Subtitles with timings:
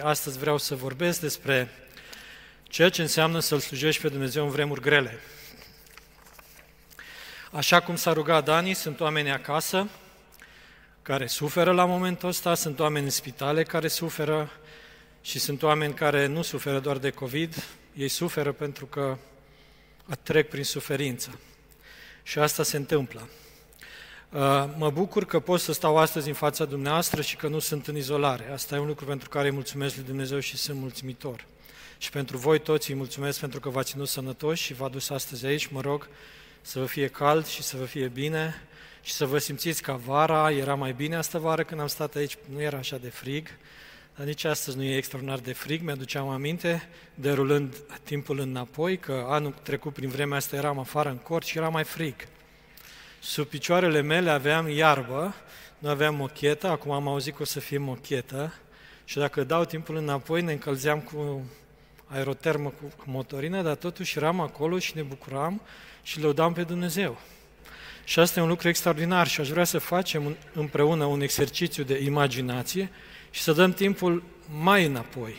[0.00, 1.68] Astăzi vreau să vorbesc despre
[2.62, 5.18] ceea ce înseamnă să-L slujești pe Dumnezeu în vremuri grele.
[7.52, 9.88] Așa cum s-a rugat Dani, sunt oameni acasă
[11.02, 14.50] care suferă la momentul ăsta, sunt oameni în spitale care suferă
[15.20, 19.18] și sunt oameni care nu suferă doar de COVID, ei suferă pentru că
[20.22, 21.40] trec prin suferință.
[22.22, 23.28] Și asta se întâmplă.
[24.32, 27.86] Uh, mă bucur că pot să stau astăzi în fața dumneavoastră și că nu sunt
[27.86, 28.50] în izolare.
[28.52, 31.44] Asta e un lucru pentru care îi mulțumesc lui Dumnezeu și sunt mulțumitor.
[31.98, 35.46] Și pentru voi toți îi mulțumesc pentru că v-ați ținut sănătoși și v-a dus astăzi
[35.46, 35.66] aici.
[35.66, 36.08] Mă rog
[36.60, 38.54] să vă fie cald și să vă fie bine
[39.02, 40.50] și să vă simțiți ca vara.
[40.50, 43.48] Era mai bine asta vară când am stat aici, nu era așa de frig,
[44.16, 45.82] dar nici astăzi nu e extraordinar de frig.
[45.82, 51.46] Mi-aduceam aminte, derulând timpul înapoi, că anul trecut prin vremea asta eram afară în cort
[51.46, 52.14] și era mai frig.
[53.20, 55.34] Sub picioarele mele aveam iarbă,
[55.78, 58.54] nu aveam mochetă, acum am auzit că o să fie mochetă
[59.04, 61.44] și dacă dau timpul înapoi ne încălzeam cu
[62.06, 65.60] aerotermă cu motorină, dar totuși eram acolo și ne bucuram
[66.02, 67.20] și lăudam pe Dumnezeu.
[68.04, 72.02] Și asta e un lucru extraordinar și aș vrea să facem împreună un exercițiu de
[72.02, 72.90] imaginație
[73.30, 74.22] și să dăm timpul
[74.60, 75.34] mai înapoi.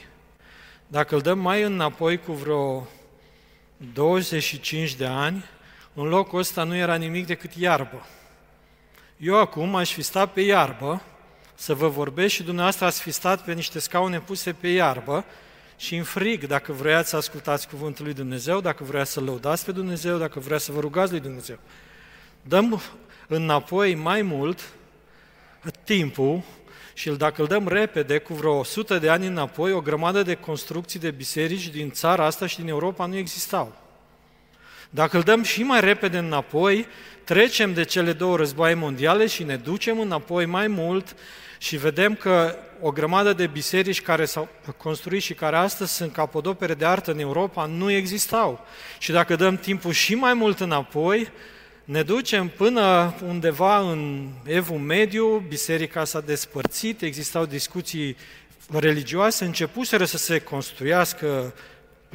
[0.88, 2.88] Dacă îl dăm mai înapoi cu vreo
[3.94, 5.44] 25 de ani,
[5.94, 8.06] în locul ăsta nu era nimic decât iarbă.
[9.18, 11.02] Eu acum aș fi stat pe iarbă
[11.56, 15.26] să vă vorbesc și dumneavoastră ați fi stat pe niște scaune puse pe iarbă
[15.78, 19.72] și în frig dacă vreați să ascultați cuvântul lui Dumnezeu, dacă vreați să lăudați pe
[19.72, 21.58] Dumnezeu, dacă vreați să vă rugați lui Dumnezeu.
[22.42, 22.82] Dăm
[23.28, 24.74] înapoi mai mult
[25.84, 26.42] timpul
[26.94, 31.00] și dacă îl dăm repede, cu vreo 100 de ani înapoi, o grămadă de construcții
[31.00, 33.89] de biserici din țara asta și din Europa nu existau.
[34.90, 36.88] Dacă îl dăm și mai repede înapoi,
[37.24, 41.16] trecem de cele două războaie mondiale și ne ducem înapoi mai mult
[41.58, 46.74] și vedem că o grămadă de biserici care s-au construit și care astăzi sunt capodopere
[46.74, 48.66] de artă în Europa nu existau.
[49.00, 51.32] Și dacă dăm timpul și mai mult înapoi,
[51.84, 58.18] ne ducem până undeva în Evul Mediu, biserica s-a despărțit, existau discuții
[58.72, 61.54] religioase, începuseră să se construiască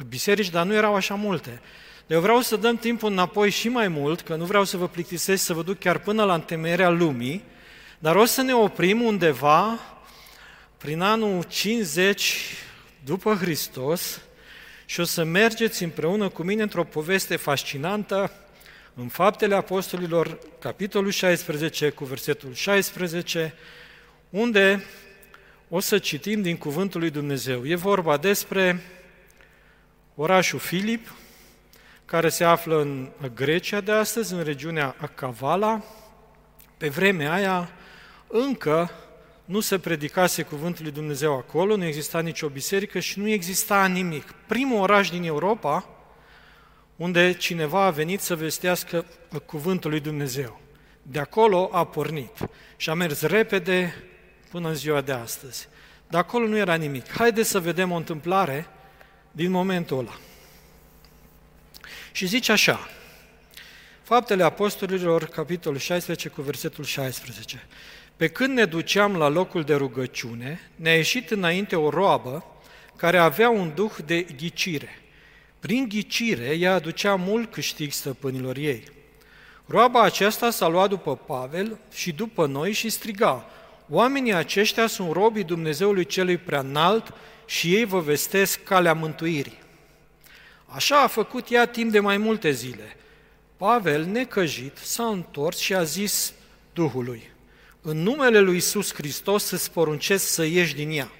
[0.09, 1.61] biserici, dar nu erau așa multe.
[2.07, 5.43] Eu vreau să dăm timpul înapoi și mai mult, că nu vreau să vă plictisesc
[5.43, 7.43] să vă duc chiar până la întemeierea lumii,
[7.99, 9.79] dar o să ne oprim undeva
[10.77, 12.35] prin anul 50
[13.05, 14.21] după Hristos
[14.85, 18.31] și o să mergeți împreună cu mine într-o poveste fascinantă
[18.93, 23.53] în Faptele Apostolilor, capitolul 16, cu versetul 16,
[24.29, 24.85] unde
[25.69, 27.65] o să citim din Cuvântul lui Dumnezeu.
[27.65, 28.81] E vorba despre
[30.15, 31.07] orașul Filip,
[32.05, 35.83] care se află în Grecia de astăzi, în regiunea Acavala.
[36.77, 37.69] Pe vremea aia
[38.27, 38.91] încă
[39.45, 44.31] nu se predicase cuvântul lui Dumnezeu acolo, nu exista nicio biserică și nu exista nimic.
[44.47, 45.89] Primul oraș din Europa
[46.95, 49.05] unde cineva a venit să vestească
[49.45, 50.59] cuvântul lui Dumnezeu.
[51.01, 52.37] De acolo a pornit
[52.77, 53.93] și a mers repede
[54.49, 55.67] până în ziua de astăzi.
[56.07, 57.11] De acolo nu era nimic.
[57.11, 58.67] Haideți să vedem o întâmplare
[59.31, 60.17] din momentul ăla.
[62.15, 62.89] Și zice așa,
[64.03, 67.67] Faptele Apostolilor, capitolul 16, cu versetul 16.
[68.15, 72.45] Pe când ne duceam la locul de rugăciune, ne-a ieșit înainte o roabă
[72.95, 75.01] care avea un duh de ghicire.
[75.59, 78.83] Prin ghicire, ea aducea mult câștig stăpânilor ei.
[79.65, 83.49] Roaba aceasta s-a luat după Pavel și după noi și striga,
[83.89, 87.13] Oamenii aceștia sunt robii Dumnezeului celui prea înalt
[87.45, 89.63] și ei vă vestesc calea mântuirii.
[90.75, 92.95] Așa a făcut ea timp de mai multe zile.
[93.57, 96.33] Pavel, necăjit, s-a întors și a zis
[96.73, 97.29] Duhului,
[97.81, 101.11] în numele lui Isus Hristos îți poruncesc să ieși din ea.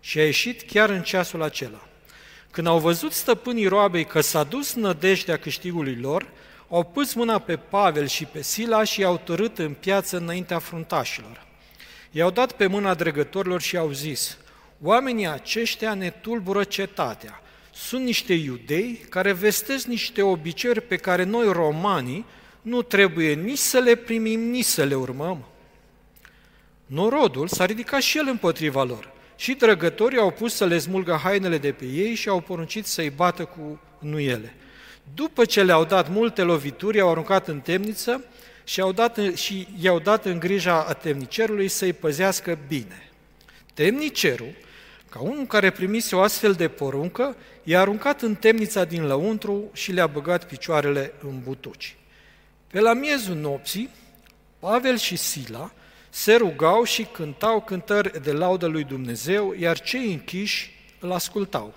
[0.00, 1.88] Și a ieșit chiar în ceasul acela.
[2.50, 6.26] Când au văzut stăpânii roabei că s-a dus nădejdea câștigului lor,
[6.68, 11.46] au pus mâna pe Pavel și pe Sila și i-au tărât în piață înaintea fruntașilor.
[12.10, 14.38] I-au dat pe mâna dregătorilor și au zis,
[14.82, 17.42] oamenii aceștia ne tulbură cetatea,
[17.86, 22.24] sunt niște iudei care vestesc niște obiceiuri pe care noi, romanii,
[22.62, 25.44] nu trebuie nici să le primim, nici să le urmăm.
[26.86, 31.58] Norodul s-a ridicat și el împotriva lor și drăgătorii au pus să le smulgă hainele
[31.58, 34.54] de pe ei și au poruncit să-i bată cu nuiele.
[35.14, 38.24] După ce le-au dat multe lovituri, au aruncat în temniță
[38.64, 43.10] și, au dat, și i-au dat în grija a temnicerului să-i păzească bine.
[43.74, 44.52] Temnicerul,
[45.10, 49.92] ca unul care primise o astfel de poruncă, i-a aruncat în temnița din lăuntru și
[49.92, 51.96] le-a băgat picioarele în butuci.
[52.66, 53.90] Pe la miezul nopții,
[54.58, 55.70] Pavel și Sila
[56.10, 60.70] se rugau și cântau cântări de laudă lui Dumnezeu, iar cei închiși
[61.00, 61.74] îl ascultau.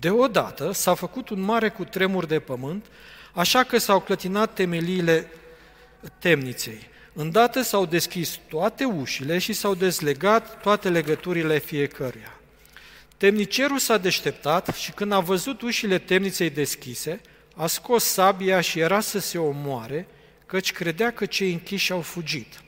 [0.00, 2.86] Deodată s-a făcut un mare cutremur de pământ,
[3.32, 5.30] așa că s-au clătinat temeliile
[6.18, 6.90] temniței.
[7.12, 12.40] Îndată s-au deschis toate ușile și s-au dezlegat toate legăturile fiecăruia.
[13.16, 17.20] Temnicerul s-a deșteptat și când a văzut ușile temniței deschise,
[17.56, 20.06] a scos sabia și era să se omoare,
[20.46, 22.60] căci credea că cei închiși au fugit.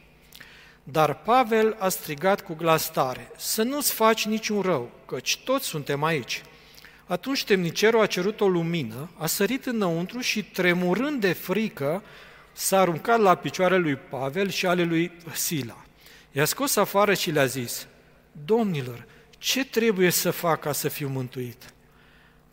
[0.83, 6.03] Dar Pavel a strigat cu glas tare, să nu-ți faci niciun rău, căci toți suntem
[6.03, 6.43] aici.
[7.07, 12.03] Atunci temnicerul a cerut o lumină, a sărit înăuntru și, tremurând de frică,
[12.55, 15.85] s-a aruncat la picioarele lui Pavel și ale lui Sila.
[16.33, 17.87] I-a scos afară și le-a zis,
[18.45, 19.07] Domnilor,
[19.39, 21.63] ce trebuie să fac ca să fiu mântuit?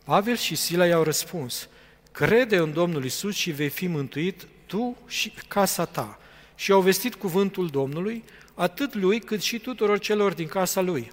[0.04, 1.68] Pavel și Sila i-au răspuns,
[2.12, 6.18] crede în Domnul Isus și vei fi mântuit tu și casa ta.
[6.54, 11.12] Și au vestit cuvântul Domnului, atât lui cât și tuturor celor din casa lui.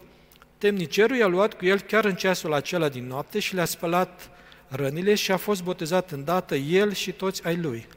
[0.58, 4.30] Temnicerul i-a luat cu el chiar în ceasul acela din noapte și le-a spălat
[4.68, 7.88] rănile și a fost botezat îndată el și toți ai lui.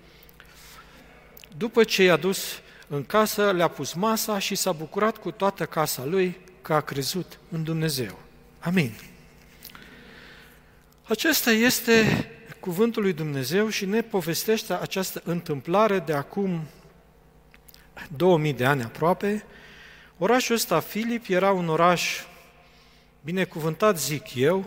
[1.56, 6.04] După ce i-a dus în casă, le-a pus masa și s-a bucurat cu toată casa
[6.04, 8.18] lui că a crezut în Dumnezeu.
[8.58, 8.92] Amin.
[11.02, 12.26] Acesta este
[12.60, 16.60] cuvântul lui Dumnezeu și ne povestește această întâmplare de acum
[18.16, 19.44] 2000 de ani aproape.
[20.18, 22.24] Orașul ăsta, Filip, era un oraș
[23.24, 24.64] binecuvântat, zic eu,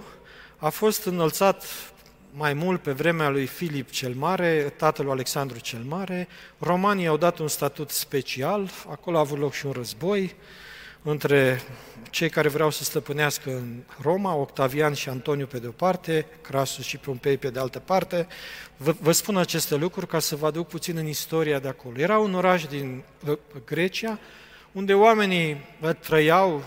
[0.58, 1.66] a fost înălțat
[2.38, 6.28] mai mult pe vremea lui Filip cel Mare, tatăl lui Alexandru cel Mare.
[6.58, 10.36] Romanii au dat un statut special, acolo a avut loc și un război
[11.02, 11.62] între
[12.10, 16.86] cei care vreau să stăpânească în Roma, Octavian și Antoniu pe de o parte, Crasus
[16.86, 18.28] și Pompei pe de altă parte.
[18.78, 22.00] Vă, vă spun aceste lucruri ca să vă aduc puțin în istoria de acolo.
[22.00, 23.04] Era un oraș din
[23.66, 24.20] Grecia,
[24.72, 25.58] unde oamenii
[26.00, 26.64] trăiau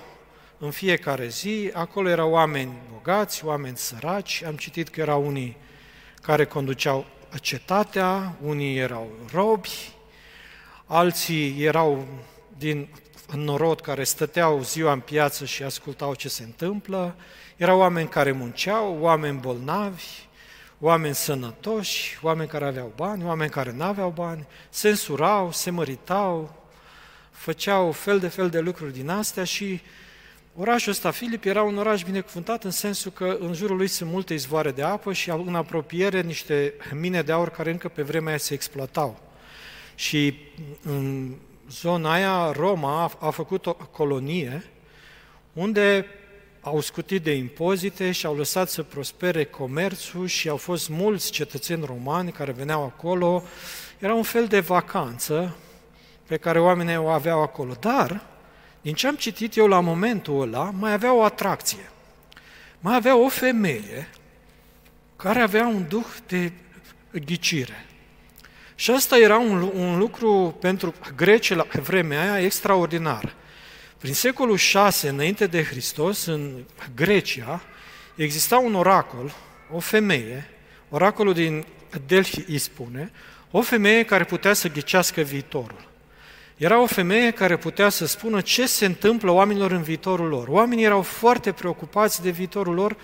[0.59, 5.57] în fiecare zi, acolo erau oameni bogați, oameni săraci, am citit că erau unii
[6.23, 7.07] care conduceau
[7.41, 9.93] cetatea, unii erau robi,
[10.87, 12.07] alții erau
[12.59, 12.89] din
[13.35, 17.17] norod care stăteau ziua în piață și ascultau ce se întâmplă,
[17.57, 20.05] erau oameni care munceau, oameni bolnavi,
[20.81, 26.63] oameni sănătoși, oameni care aveau bani, oameni care nu aveau bani, se însurau, se măritau,
[27.31, 29.81] făceau fel de fel de lucruri din astea și
[30.61, 34.35] Orașul ăsta, Filip, era un oraș binecuvântat în sensul că în jurul lui sunt multe
[34.35, 38.39] izvoare de apă și în apropiere niște mine de aur care încă pe vremea aia
[38.39, 39.21] se exploatau.
[39.95, 40.35] Și
[40.83, 41.35] în
[41.71, 44.65] zona aia, Roma a, a făcut o colonie
[45.53, 46.07] unde
[46.61, 51.85] au scutit de impozite și au lăsat să prospere comerțul și au fost mulți cetățeni
[51.85, 53.43] romani care veneau acolo.
[53.99, 55.57] Era un fel de vacanță
[56.27, 57.75] pe care oamenii o aveau acolo.
[57.81, 58.38] Dar
[58.89, 61.91] din ce am citit eu la momentul ăla, mai avea o atracție.
[62.81, 64.09] Mai avea o femeie
[65.17, 66.53] care avea un duh de
[67.25, 67.87] ghicire.
[68.75, 73.35] Și asta era un, un lucru pentru greci la vremea aia extraordinar.
[73.99, 76.65] Prin secolul 6 înainte de Hristos, în
[76.95, 77.63] Grecia,
[78.15, 79.35] exista un oracol,
[79.73, 80.51] o femeie,
[80.89, 81.67] oracolul din
[82.07, 83.11] Delphi îi spune,
[83.51, 85.89] o femeie care putea să ghicească viitorul.
[86.59, 90.49] Era o femeie care putea să spună ce se întâmplă oamenilor în viitorul lor.
[90.49, 92.97] Oamenii erau foarte preocupați de viitorul lor.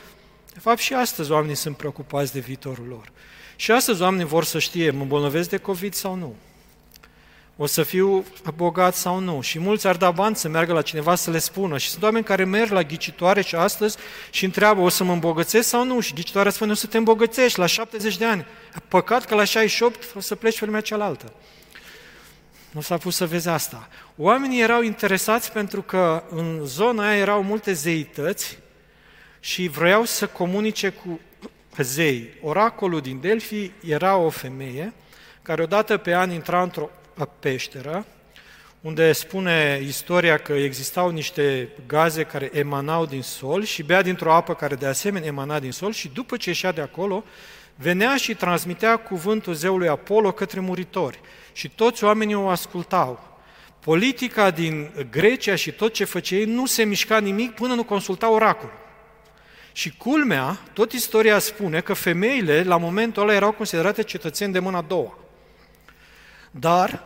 [0.52, 3.12] De fapt, și astăzi oamenii sunt preocupați de viitorul lor.
[3.56, 6.34] Și astăzi oamenii vor să știe, mă îmbolnăvesc de COVID sau nu?
[7.56, 9.40] O să fiu bogat sau nu?
[9.40, 11.78] Și mulți ar da bani să meargă la cineva să le spună.
[11.78, 13.96] Și sunt oameni care merg la ghicitoare și astăzi
[14.30, 16.00] și întreabă, o să mă îmbogățesc sau nu?
[16.00, 18.46] Și ghicitoarea spune, o să te îmbogățești la 70 de ani.
[18.88, 21.32] Păcat că la 68 o să pleci pe lumea cealaltă.
[22.74, 23.88] Nu s-a pus să vezi asta.
[24.16, 28.58] Oamenii erau interesați pentru că în zona aia erau multe zeități
[29.40, 31.20] și vreau să comunice cu
[31.76, 32.28] zei.
[32.42, 34.92] Oracolul din Delphi era o femeie
[35.42, 36.90] care odată pe an intra într-o
[37.40, 38.06] peșteră,
[38.80, 44.54] unde spune istoria că existau niște gaze care emanau din sol și bea dintr-o apă
[44.54, 47.24] care de asemenea emana din sol și după ce ieșea de acolo,
[47.76, 51.20] venea și transmitea cuvântul zeului Apollo către muritori
[51.52, 53.32] și toți oamenii o ascultau.
[53.80, 58.30] Politica din Grecia și tot ce făcea ei nu se mișca nimic până nu consulta
[58.30, 58.82] oracolul.
[59.72, 64.78] Și culmea, tot istoria spune că femeile la momentul ăla erau considerate cetățeni de mâna
[64.78, 65.18] a doua.
[66.50, 67.04] Dar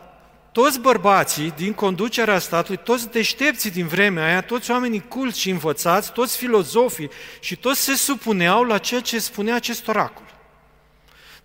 [0.51, 6.11] toți bărbații din conducerea statului, toți deștepții din vremea aia, toți oamenii culți și învățați,
[6.11, 7.09] toți filozofii
[7.39, 10.38] și toți se supuneau la ceea ce spunea acest oracol.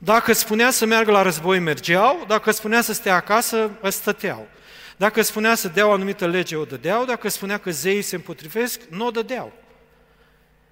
[0.05, 4.49] Dacă spunea să meargă la război, mergeau, dacă spunea să stea acasă, stăteau.
[4.97, 8.81] Dacă spunea să dea o anumită lege, o dădeau, dacă spunea că zeii se împotrivesc,
[8.89, 9.53] nu o dădeau.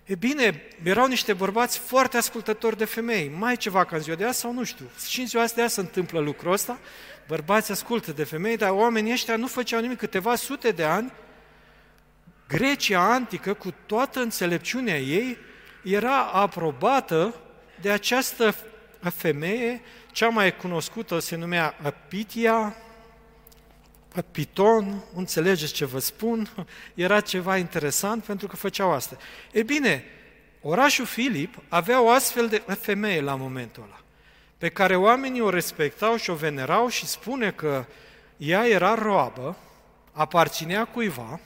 [0.04, 4.24] E bine, erau niște bărbați foarte ascultători de femei, mai ceva ca în ziua de
[4.24, 4.90] azi sau nu știu.
[5.08, 6.78] Și în ziua de azi se întâmplă lucrul ăsta,
[7.28, 11.12] bărbați ascultă de femei, dar oamenii ăștia nu făceau nimic câteva sute de ani.
[12.48, 15.38] Grecia antică, cu toată înțelepciunea ei,
[15.82, 17.34] era aprobată
[17.80, 18.54] de această
[19.10, 19.80] femeie,
[20.12, 22.76] cea mai cunoscută se numea Apitia,
[24.30, 26.48] Piton, înțelegeți ce vă spun,
[26.94, 29.16] era ceva interesant pentru că făceau asta.
[29.52, 30.04] E bine,
[30.60, 34.00] orașul Filip avea o astfel de femeie la momentul ăla,
[34.58, 37.84] pe care oamenii o respectau și o venerau și spune că
[38.36, 39.56] ea era roabă,
[40.12, 41.40] aparținea cuiva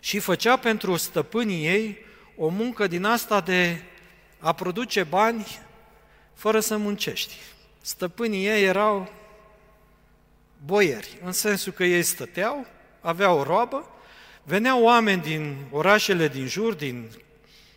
[0.00, 1.98] și făcea pentru stăpânii ei
[2.36, 3.82] o muncă din asta de
[4.38, 5.46] a produce bani
[6.38, 7.34] fără să muncești.
[7.80, 9.08] Stăpânii ei erau
[10.64, 12.66] boieri, în sensul că ei stăteau,
[13.00, 13.88] aveau o roabă,
[14.42, 17.10] veneau oameni din orașele din jur, din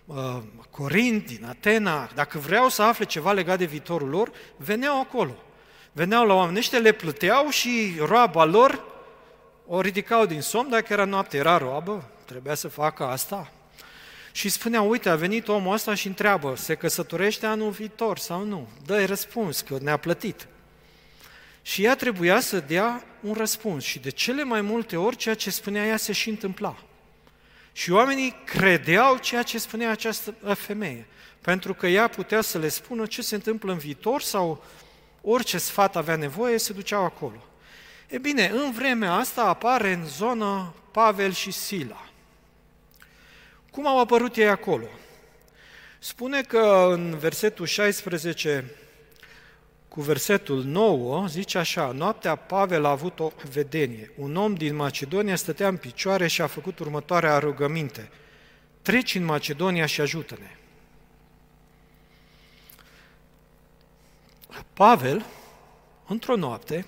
[0.05, 0.37] uh,
[0.69, 5.35] Corint, din Atena, dacă vreau să afle ceva legat de viitorul lor, veneau acolo.
[5.91, 8.83] Veneau la oameni ăștia, le plăteau și roaba lor
[9.67, 13.51] o ridicau din somn, dacă era noapte, era roabă, trebuia să facă asta.
[14.31, 18.67] Și spunea, uite, a venit omul ăsta și întreabă, se căsătorește anul viitor sau nu?
[18.85, 20.47] Dă-i răspuns, că ne-a plătit.
[21.61, 25.49] Și ea trebuia să dea un răspuns și de cele mai multe ori ceea ce
[25.49, 26.77] spunea ea se și întâmpla.
[27.71, 31.05] Și oamenii credeau ceea ce spunea această femeie,
[31.41, 34.63] pentru că ea putea să le spună ce se întâmplă în viitor sau
[35.21, 37.43] orice sfat avea nevoie, se duceau acolo.
[38.07, 42.10] E bine, în vremea asta apare în zonă Pavel și Sila.
[43.71, 44.85] Cum au apărut ei acolo?
[45.99, 48.71] Spune că în versetul 16
[49.87, 54.11] cu versetul 9, zice așa, noaptea Pavel a avut o vedenie.
[54.17, 58.09] Un om din Macedonia stătea în picioare și a făcut următoarea rugăminte.
[58.81, 60.55] Treci în Macedonia și ajută-ne.
[64.73, 65.25] Pavel,
[66.07, 66.85] într-o noapte,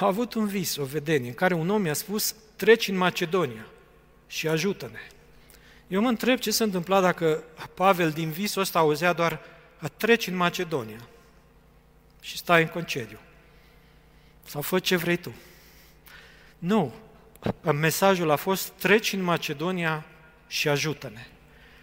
[0.00, 3.66] a avut un vis, o vedenie, în care un om i-a spus, treci în Macedonia
[4.26, 5.17] și ajută-ne.
[5.88, 7.42] Eu mă întreb ce se întâmpla dacă
[7.74, 9.40] Pavel din visul ăsta auzea doar,
[9.96, 11.08] treci în Macedonia
[12.20, 13.18] și stai în concediu.
[14.44, 15.34] Sau fă ce vrei tu.
[16.58, 16.94] Nu.
[17.72, 20.04] Mesajul a fost, treci în Macedonia
[20.46, 21.26] și ajută-ne.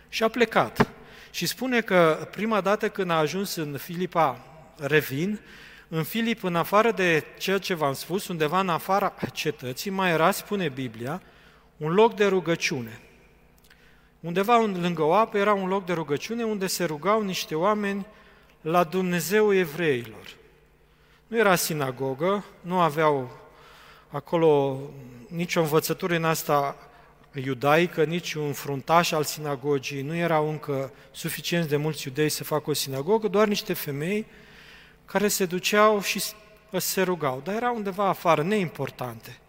[0.10, 0.90] Și a plecat.
[1.32, 4.40] Și spune că prima dată când a ajuns în Filipa,
[4.78, 5.40] revin,
[5.88, 10.32] în Filip, în afară de ceea ce v-am spus, undeva în afara cetății, mai era,
[10.32, 11.22] spune Biblia,
[11.78, 13.00] un loc de rugăciune.
[14.26, 18.06] Undeva lângă o apă era un loc de rugăciune unde se rugau niște oameni
[18.62, 20.36] la Dumnezeu evreilor.
[21.28, 23.30] Nu era sinagogă, nu aveau
[24.10, 24.80] acolo
[25.28, 26.76] nicio învățătură în asta
[27.34, 32.70] iudaică, nici un fruntaș al sinagogii, nu erau încă suficienți de mulți iudei să facă
[32.70, 34.26] o sinagogă, doar niște femei
[35.06, 36.22] care se duceau și
[36.72, 39.40] se rugau, dar erau undeva afară, neimportante.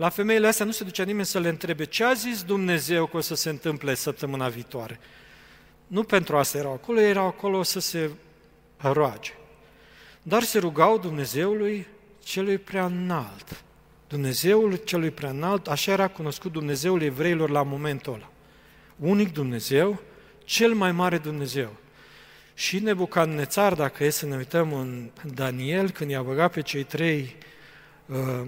[0.00, 3.16] La femeile astea nu se ducea nimeni să le întrebe ce a zis Dumnezeu că
[3.16, 5.00] o să se întâmple săptămâna viitoare.
[5.86, 8.10] Nu pentru asta erau acolo, erau acolo să se
[8.76, 9.32] roage.
[10.22, 11.86] Dar se rugau Dumnezeului
[12.24, 13.64] celui prea înalt.
[14.08, 18.30] Dumnezeul celui prea înalt, așa era cunoscut Dumnezeul evreilor la momentul ăla.
[18.96, 20.00] Unic Dumnezeu,
[20.44, 21.76] cel mai mare Dumnezeu.
[22.54, 27.36] Și Nebucadnețar, dacă e să ne uităm în Daniel, când i-a băgat pe cei trei
[28.06, 28.46] uh,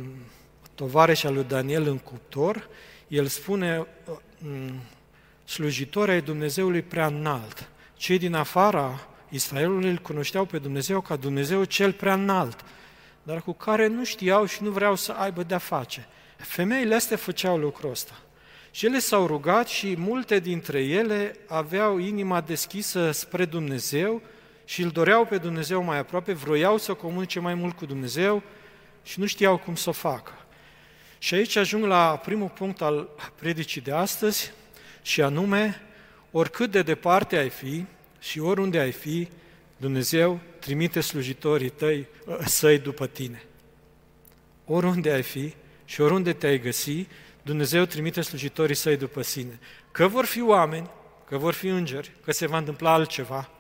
[0.82, 2.68] tovarăși al lui Daniel în cuptor,
[3.08, 4.72] el spune uh,
[5.44, 7.68] slujitori ai Dumnezeului prea înalt.
[7.94, 12.64] Cei din afara Israelul îl cunoșteau pe Dumnezeu ca Dumnezeu cel prea înalt,
[13.22, 16.06] dar cu care nu știau și nu vreau să aibă de-a face.
[16.36, 18.14] Femeile astea făceau lucrul ăsta.
[18.70, 24.22] Și ele s-au rugat și multe dintre ele aveau inima deschisă spre Dumnezeu
[24.64, 28.42] și îl doreau pe Dumnezeu mai aproape, vroiau să comunice mai mult cu Dumnezeu
[29.02, 30.32] și nu știau cum să o facă.
[31.22, 34.52] Și aici ajung la primul punct al predicii de astăzi,
[35.02, 35.80] și anume,
[36.30, 37.84] oricât de departe ai fi,
[38.18, 39.28] și oriunde ai fi,
[39.76, 43.42] Dumnezeu trimite slujitorii tăi, ă, săi după tine.
[44.64, 47.06] Oriunde ai fi și oriunde te-ai găsi,
[47.42, 49.58] Dumnezeu trimite slujitorii săi după sine.
[49.90, 50.90] Că vor fi oameni,
[51.24, 53.50] că vor fi îngeri, că se va întâmpla altceva,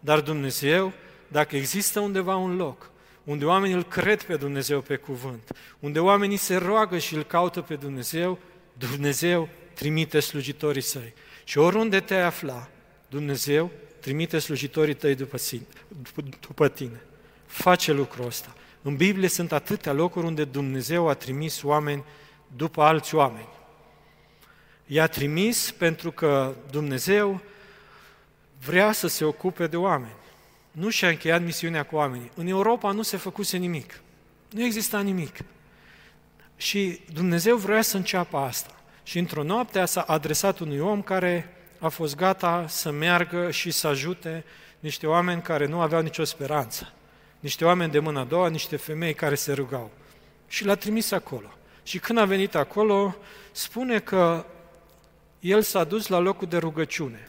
[0.00, 0.92] dar Dumnezeu,
[1.28, 2.90] dacă există undeva un loc
[3.28, 7.60] unde oamenii îl cred pe Dumnezeu pe cuvânt, unde oamenii se roagă și îl caută
[7.60, 8.38] pe Dumnezeu,
[8.72, 11.14] Dumnezeu trimite slujitorii săi.
[11.44, 12.68] Și oriunde te afla,
[13.08, 13.70] Dumnezeu
[14.00, 17.00] trimite slujitorii tăi după, sine, după, după tine.
[17.46, 18.54] Face lucrul ăsta.
[18.82, 22.04] În Biblie sunt atâtea locuri unde Dumnezeu a trimis oameni
[22.56, 23.48] după alți oameni.
[24.86, 27.40] I-a trimis pentru că Dumnezeu
[28.64, 30.16] vrea să se ocupe de oameni.
[30.78, 32.30] Nu și-a încheiat misiunea cu oamenii.
[32.34, 34.00] În Europa nu se făcuse nimic.
[34.50, 35.36] Nu exista nimic.
[36.56, 38.80] Și Dumnezeu vrea să înceapă asta.
[39.02, 43.86] Și într-o noapte s-a adresat unui om care a fost gata să meargă și să
[43.86, 44.44] ajute
[44.80, 46.92] niște oameni care nu aveau nicio speranță.
[47.40, 49.90] Niște oameni de mână a doua, niște femei care se rugau.
[50.48, 51.52] Și l-a trimis acolo.
[51.82, 53.16] Și când a venit acolo,
[53.52, 54.46] spune că
[55.40, 57.28] el s-a dus la locul de rugăciune.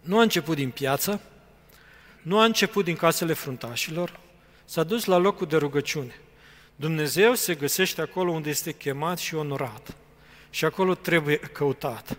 [0.00, 1.20] Nu a început din piață,
[2.22, 4.20] nu a început din casele fruntașilor,
[4.64, 6.14] s-a dus la locul de rugăciune.
[6.76, 9.96] Dumnezeu se găsește acolo unde este chemat și onorat.
[10.50, 12.16] Și acolo trebuie căutat.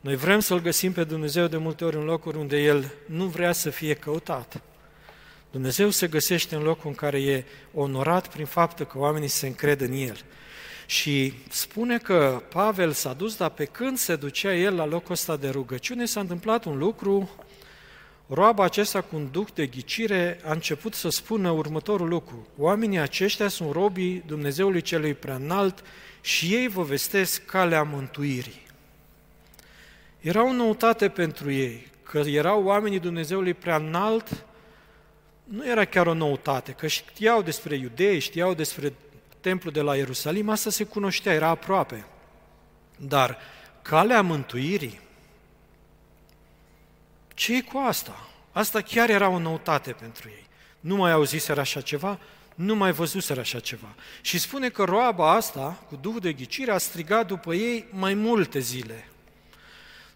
[0.00, 3.52] Noi vrem să-L găsim pe Dumnezeu de multe ori în locuri unde El nu vrea
[3.52, 4.62] să fie căutat.
[5.50, 9.80] Dumnezeu se găsește în locul în care e onorat prin faptul că oamenii se încred
[9.80, 10.16] în El.
[10.86, 15.36] Și spune că Pavel s-a dus, dar pe când se ducea el la locul ăsta
[15.36, 17.30] de rugăciune, s-a întâmplat un lucru,
[18.34, 22.46] roaba acesta cu un duc de ghicire a început să spună următorul lucru.
[22.56, 25.84] Oamenii aceștia sunt robii Dumnezeului celui prea înalt
[26.20, 28.62] și ei vă vestesc calea mântuirii.
[30.20, 34.44] Era o noutate pentru ei, că erau oamenii Dumnezeului prea înalt,
[35.44, 38.92] nu era chiar o noutate, că știau despre iudei, știau despre
[39.40, 42.04] templul de la Ierusalim, asta se cunoștea, era aproape.
[42.96, 43.38] Dar
[43.82, 45.00] calea mântuirii,
[47.34, 48.28] ce cu asta?
[48.52, 50.46] Asta chiar era o noutate pentru ei.
[50.80, 52.18] Nu mai auziseră așa ceva,
[52.54, 53.94] nu mai văzuseră așa ceva.
[54.20, 58.58] Și spune că roaba asta, cu duh de ghicire, a strigat după ei mai multe
[58.58, 59.08] zile.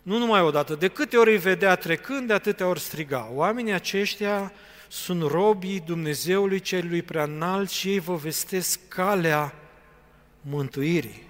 [0.03, 3.29] Nu numai odată, de câte ori îi vedea trecând, de atâtea ori striga.
[3.33, 4.53] Oamenii aceștia
[4.89, 9.55] sunt robii Dumnezeului celui prea înalt și ei vă vestesc calea
[10.41, 11.26] mântuirii.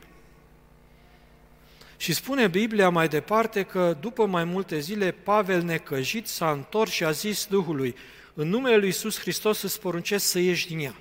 [1.96, 7.04] Și spune Biblia mai departe că după mai multe zile Pavel necăjit s-a întors și
[7.04, 7.94] a zis Duhului,
[8.34, 10.96] în numele Lui Iisus Hristos îți poruncesc să ieși din ea.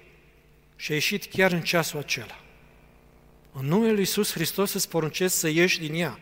[0.76, 2.40] Și a ieșit chiar în ceasul acela.
[3.52, 6.20] În numele Lui Iisus Hristos îți poruncesc să ieși din ea.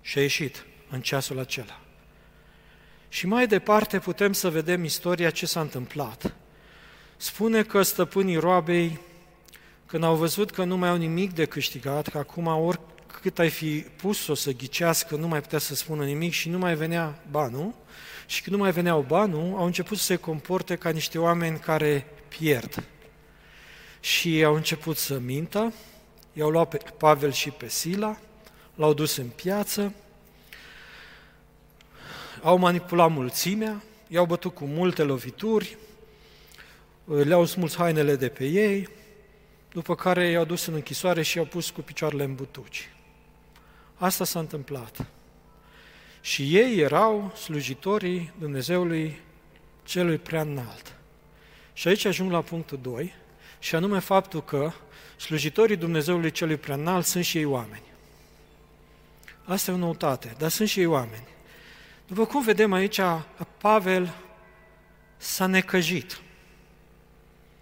[0.00, 1.80] Și a ieșit în ceasul acela.
[3.08, 6.34] Și mai departe putem să vedem istoria ce s-a întâmplat.
[7.16, 8.98] Spune că stăpânii roabei,
[9.86, 12.48] când au văzut că nu mai au nimic de câștigat, că acum
[13.10, 16.74] oricât ai fi pus-o să ghicească, nu mai putea să spună nimic și nu mai
[16.74, 17.74] venea banul,
[18.26, 22.06] și când nu mai veneau banul, au început să se comporte ca niște oameni care
[22.28, 22.84] pierd.
[24.00, 25.72] Și au început să mintă,
[26.32, 28.18] i-au luat pe Pavel și pe Sila,
[28.74, 29.94] l-au dus în piață,
[32.42, 35.76] au manipulat mulțimea, i-au bătut cu multe lovituri,
[37.04, 38.88] le-au smuls hainele de pe ei,
[39.72, 42.88] după care i-au dus în închisoare și i-au pus cu picioarele în butuci.
[44.00, 45.06] Asta s-a întâmplat.
[46.20, 49.20] Și ei erau slujitorii Dumnezeului
[49.82, 50.96] celui prea înalt.
[51.72, 53.14] Și aici ajung la punctul 2,
[53.58, 54.72] și anume faptul că
[55.16, 57.82] slujitorii Dumnezeului celui prea înalt sunt și ei oameni.
[59.44, 61.28] Asta e o noutate, dar sunt și ei oameni.
[62.06, 63.00] După cum vedem aici,
[63.58, 64.14] Pavel
[65.16, 66.20] s-a necăjit.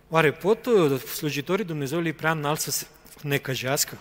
[0.08, 2.86] Oare pot uh, slujitorii Dumnezeului prea înalt să se
[3.22, 3.98] necăjească?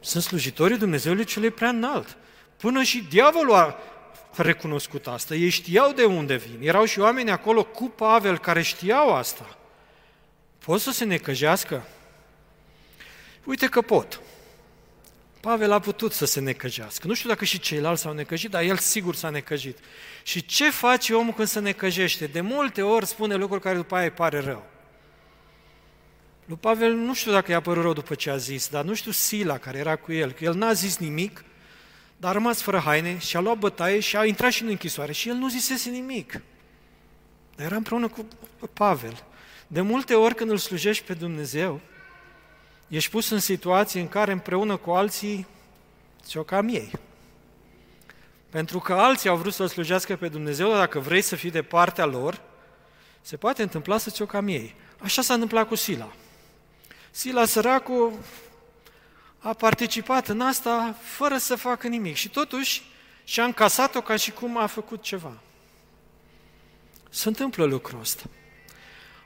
[0.00, 2.16] Sunt slujitorii Dumnezeului celui prea înalt.
[2.56, 3.76] Până și diavolul a
[4.36, 5.34] recunoscut asta.
[5.34, 6.68] Ei știau de unde vin.
[6.68, 9.58] Erau și oameni acolo cu Pavel care știau asta.
[10.58, 11.86] Pot să se necăjească?
[13.44, 14.20] Uite că pot.
[15.40, 17.06] Pavel a putut să se necăjească.
[17.06, 19.78] Nu știu dacă și ceilalți s-au necăjit, dar el sigur s-a necăjit.
[20.22, 22.26] Și ce face omul când se necăjește?
[22.26, 24.66] De multe ori spune lucruri care după aia îi pare rău.
[26.48, 29.10] Lui Pavel nu știu dacă i-a părut rău după ce a zis, dar nu știu
[29.10, 31.44] Sila care era cu el, că el n-a zis nimic,
[32.16, 35.12] dar a rămas fără haine și a luat bătaie și a intrat și în închisoare
[35.12, 36.32] și el nu zisese nimic.
[37.56, 38.26] Dar era împreună cu
[38.72, 39.24] Pavel.
[39.66, 41.80] De multe ori când îl slujești pe Dumnezeu,
[42.88, 45.46] ești pus în situații în care împreună cu alții
[46.22, 46.90] ți-o cam ei.
[48.50, 51.62] Pentru că alții au vrut să slujească pe Dumnezeu, dar dacă vrei să fii de
[51.62, 52.40] partea lor,
[53.20, 54.74] se poate întâmpla să ți-o cam ei.
[54.98, 56.12] Așa s-a întâmplat cu Sila.
[57.18, 58.12] Sila săracul
[59.38, 62.82] a participat în asta fără să facă nimic și totuși
[63.24, 65.32] și-a încasat-o ca și cum a făcut ceva.
[67.10, 68.22] Se întâmplă lucrul ăsta.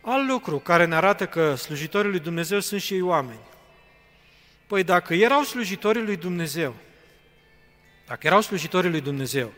[0.00, 3.40] Alt lucru care ne arată că slujitorii lui Dumnezeu sunt și ei oameni.
[4.66, 6.74] Păi dacă erau slujitorii lui Dumnezeu,
[8.06, 9.52] dacă erau slujitorii lui Dumnezeu,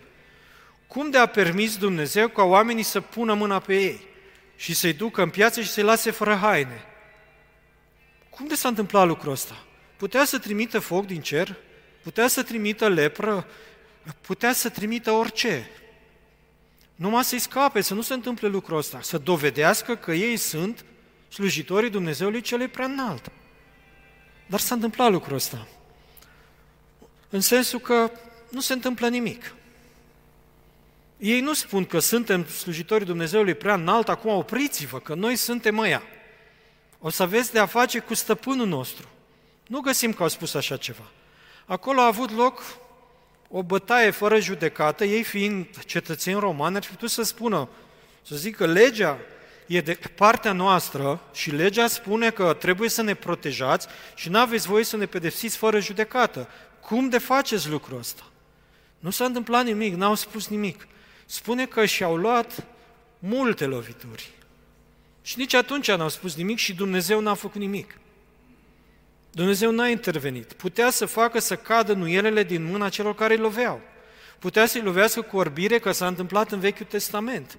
[0.86, 4.12] cum de a permis Dumnezeu ca oamenii să pună mâna pe ei?
[4.56, 6.84] și să-i ducă în piață și să-i lase fără haine.
[8.34, 9.64] Cum de s-a întâmplat lucrul ăsta?
[9.96, 11.56] Putea să trimită foc din cer?
[12.02, 13.46] Putea să trimită lepră?
[14.20, 15.70] Putea să trimită orice.
[16.94, 20.84] Numai să-i scape, să nu se întâmple lucrul ăsta, să dovedească că ei sunt
[21.28, 23.32] slujitorii Dumnezeului celui prea înalt.
[24.46, 25.66] Dar s-a întâmplat lucrul ăsta.
[27.28, 28.10] În sensul că
[28.50, 29.54] nu se întâmplă nimic.
[31.18, 36.02] Ei nu spun că suntem slujitorii Dumnezeului prea înalt, acum opriți-vă, că noi suntem ăia.
[37.06, 39.08] O să aveți de a face cu stăpânul nostru.
[39.66, 41.10] Nu găsim că au spus așa ceva.
[41.66, 42.62] Acolo a avut loc
[43.48, 47.68] o bătaie fără judecată, ei fiind cetățeni romani, ar fi putut să spună,
[48.22, 49.18] să zică, legea
[49.66, 54.66] e de partea noastră și legea spune că trebuie să ne protejați și nu aveți
[54.66, 56.48] voie să ne pedepsiți fără judecată.
[56.80, 58.22] Cum de faceți lucrul ăsta?
[58.98, 60.86] Nu s-a întâmplat nimic, n-au spus nimic.
[61.26, 62.66] Spune că și-au luat
[63.18, 64.32] multe lovituri.
[65.24, 67.98] Și nici atunci n-au spus nimic și Dumnezeu n-a făcut nimic.
[69.30, 70.52] Dumnezeu n-a intervenit.
[70.52, 73.80] Putea să facă să cadă nuielele din mâna celor care îi loveau.
[74.38, 77.58] Putea să-i lovească cu orbire, că s-a întâmplat în Vechiul Testament.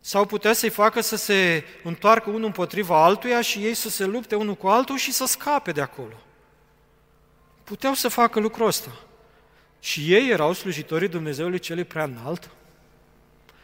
[0.00, 4.34] Sau putea să-i facă să se întoarcă unul împotriva altuia și ei să se lupte
[4.34, 6.22] unul cu altul și să scape de acolo.
[7.64, 8.90] Puteau să facă lucrul ăsta.
[9.80, 12.50] Și ei erau slujitorii Dumnezeului celui prea înalt.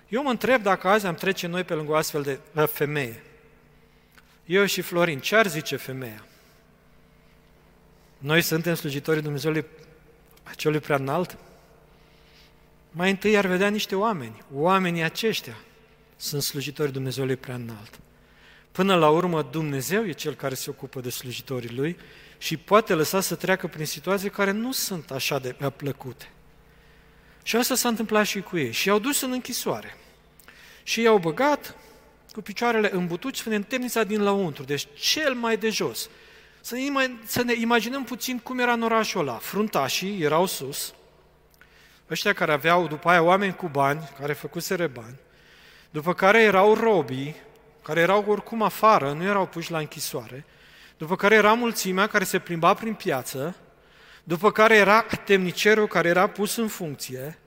[0.09, 3.23] Eu mă întreb dacă azi am trece noi pe lângă o astfel de femeie.
[4.45, 6.25] Eu și Florin, ce ar zice femeia?
[8.19, 9.65] Noi suntem slujitorii Dumnezeului
[10.57, 11.37] celui prea înalt?
[12.91, 14.43] Mai întâi ar vedea niște oameni.
[14.53, 15.57] Oamenii aceștia
[16.17, 17.99] sunt slujitorii Dumnezeului prea înalt.
[18.73, 21.97] Până la urmă, Dumnezeu e Cel care se ocupă de slujitorii Lui
[22.39, 26.29] și poate lăsa să treacă prin situații care nu sunt așa de plăcute.
[27.43, 28.73] Și asta s-a întâmplat și cu ei.
[28.73, 29.97] Și i-au dus în închisoare.
[30.83, 31.75] Și i-au băgat
[32.33, 36.09] cu picioarele în butuci în temnița din lăuntru, deci cel mai de jos.
[36.61, 39.35] Să ne, să ne imaginăm puțin cum era în orașul ăla.
[39.37, 40.95] Fruntașii erau sus,
[42.11, 45.19] ăștia care aveau după aia oameni cu bani, care făcuseră bani,
[45.91, 47.37] după care erau robii,
[47.83, 50.45] care erau oricum afară, nu erau puși la închisoare,
[50.97, 53.57] după care era mulțimea care se plimba prin piață,
[54.29, 57.39] după care era temnicerul care era pus în funcție,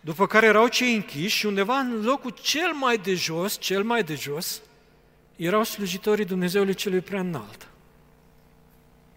[0.00, 4.04] după care erau cei închiși și undeva în locul cel mai de jos, cel mai
[4.04, 4.60] de jos,
[5.36, 7.68] erau slujitorii Dumnezeului celui prea înalt.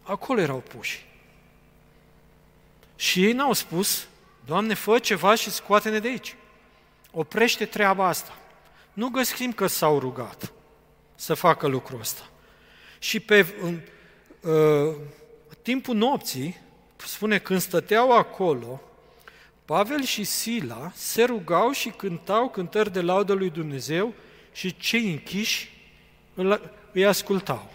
[0.02, 1.06] Acolo erau puși.
[2.96, 4.08] Și ei n-au spus,
[4.46, 6.36] Doamne, fă ceva și scoate-ne de aici.
[7.12, 8.38] Oprește treaba asta.
[8.94, 10.52] Nu găsim că s-au rugat
[11.16, 12.30] să facă lucrul ăsta.
[13.00, 13.80] Și pe în,
[14.52, 14.96] uh,
[15.64, 16.58] timpul nopții,
[16.96, 18.82] spune, când stăteau acolo,
[19.66, 24.14] Pavel și Sila se rugau și cântau cântări de laudă lui Dumnezeu
[24.52, 25.72] și cei închiși
[26.92, 27.72] îi ascultau.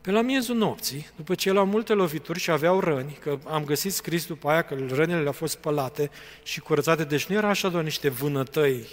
[0.00, 3.92] Pe la miezul nopții, după ce luau multe lovituri și aveau răni, că am găsit
[3.92, 6.10] scris după aia că rănile le-au fost spălate
[6.42, 8.86] și curățate, deci nu era așa doar niște vânătăi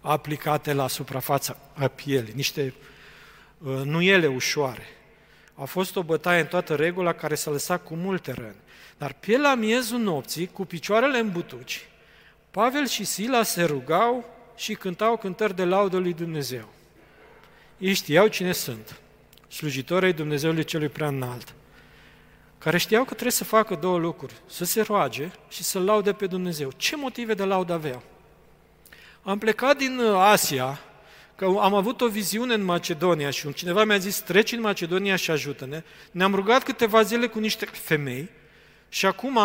[0.00, 2.74] aplicate la suprafața a pielii, niște
[3.58, 4.86] uh, nuiele ușoare.
[5.54, 8.62] A fost o bătaie în toată regula care s-a lăsat cu multe răni.
[8.98, 11.88] Dar pe la miezul nopții, cu picioarele în butuci,
[12.50, 14.24] Pavel și Sila se rugau
[14.56, 16.68] și cântau cântări de laudă lui Dumnezeu.
[17.78, 19.00] Ei știau cine sunt
[19.48, 21.54] slujitorii Dumnezeului celui prea înalt,
[22.58, 26.26] care știau că trebuie să facă două lucruri, să se roage și să laude pe
[26.26, 26.70] Dumnezeu.
[26.76, 28.02] Ce motive de laudă aveau?
[29.22, 30.80] Am plecat din uh, Asia,
[31.36, 35.16] că am avut o viziune în Macedonia și un cineva mi-a zis, treci în Macedonia
[35.16, 35.82] și ajută-ne.
[36.10, 38.30] Ne-am rugat câteva zile cu niște femei
[38.88, 39.38] și acum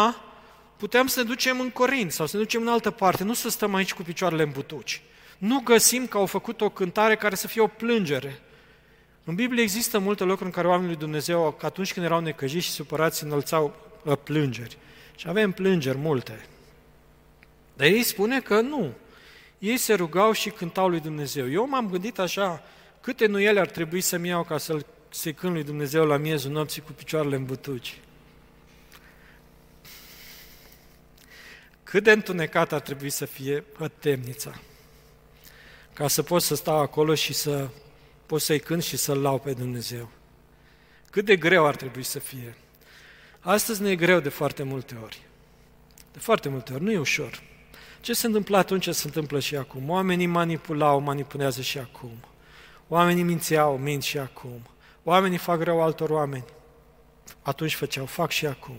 [0.77, 3.49] puteam să ne ducem în Corint sau să ne ducem în altă parte, nu să
[3.49, 5.01] stăm aici cu picioarele în butuci.
[5.37, 8.39] Nu găsim că au făcut o cântare care să fie o plângere,
[9.29, 12.65] în Biblie există multe locuri în care oamenii lui Dumnezeu, că atunci când erau necăjiți
[12.65, 14.77] și supărați, înălțau uh, plângeri.
[15.15, 16.45] Și avem plângeri multe.
[17.73, 18.91] Dar ei spune că nu.
[19.59, 21.51] Ei se rugau și cântau lui Dumnezeu.
[21.51, 22.63] Eu m-am gândit așa,
[23.01, 26.81] câte nuiele ar trebui să-mi iau ca să-l să cânt lui Dumnezeu la miezul nopții
[26.81, 27.99] cu picioarele în butuci.
[31.83, 33.63] Cât de întunecat ar trebui să fie
[33.99, 34.59] temnița
[35.99, 37.69] ca să pot să stau acolo și să
[38.25, 40.09] pot să-i cânt și să-L lau pe Dumnezeu.
[41.09, 42.55] Cât de greu ar trebui să fie.
[43.39, 45.21] Astăzi ne e greu de foarte multe ori.
[46.11, 47.43] De foarte multe ori, nu e ușor.
[48.01, 49.89] Ce se întâmplă atunci se întâmplă și acum.
[49.89, 52.11] Oamenii manipulau, manipulează și acum.
[52.87, 54.61] Oamenii mințeau, mint și acum.
[55.03, 56.45] Oamenii fac rău altor oameni.
[57.41, 58.75] Atunci făceau, fac și acum.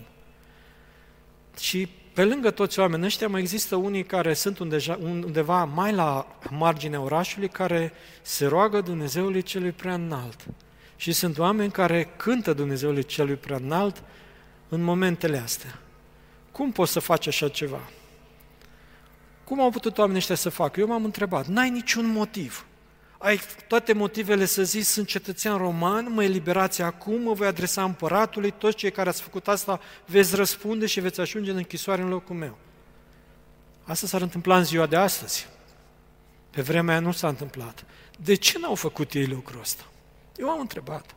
[1.59, 4.59] Și pe lângă toți oamenii ăștia mai există unii care sunt
[4.99, 10.47] undeva mai la marginea orașului, care se roagă Dumnezeului celui prea înalt.
[10.97, 14.03] Și sunt oameni care cântă Dumnezeului celui prea înalt
[14.69, 15.79] în momentele astea.
[16.53, 17.81] Cum poți să faci așa ceva?
[19.51, 20.81] Cum au putut oamenii ăștia să facă?
[20.81, 21.47] Eu m-am întrebat.
[21.47, 22.67] N-ai niciun motiv.
[23.19, 28.51] Ai toate motivele să zici, sunt cetățean roman, mă eliberați acum, mă voi adresa împăratului,
[28.51, 32.37] toți cei care ați făcut asta veți răspunde și veți ajunge în închisoare în locul
[32.37, 32.59] meu.
[33.83, 35.49] Asta s-ar întâmpla în ziua de astăzi.
[36.51, 37.85] Pe vremea aia nu s-a întâmplat.
[38.19, 39.85] De ce n-au făcut ei lucrul ăsta?
[40.37, 41.15] Eu am întrebat.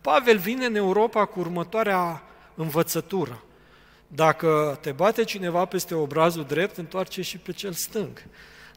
[0.00, 2.22] Pavel vine în Europa cu următoarea
[2.54, 3.42] învățătură.
[4.06, 8.22] Dacă te bate cineva peste obrazul drept, întoarce și pe cel stâng.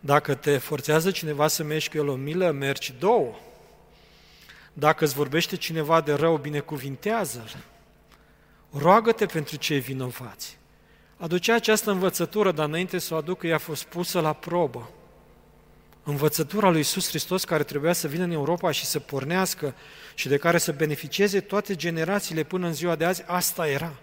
[0.01, 3.35] Dacă te forțează cineva să mergi cu el o milă, mergi două.
[4.73, 7.63] Dacă îți vorbește cineva de rău, binecuvintează-l.
[8.71, 10.57] Roagă-te pentru cei vinovați.
[11.17, 14.89] Aducea această învățătură, dar înainte să o aducă, ea a fost pusă la probă.
[16.03, 19.75] Învățătura lui Iisus Hristos care trebuia să vină în Europa și să pornească
[20.15, 23.93] și de care să beneficieze toate generațiile până în ziua de azi, asta era.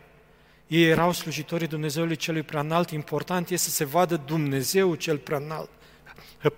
[0.67, 5.71] Ei erau slujitorii Dumnezeului celui preanalt, important este să se vadă Dumnezeu cel preanalt